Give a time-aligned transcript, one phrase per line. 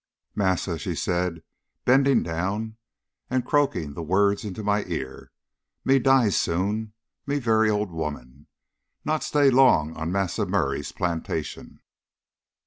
[0.33, 1.43] "Massa," she said,
[1.85, 2.75] bending down
[3.29, 5.31] and croaking the words into my ear,
[5.85, 6.93] "me die soon.
[7.27, 8.47] Me very old woman.
[9.05, 11.81] Not stay long on Massa Murray's plantation."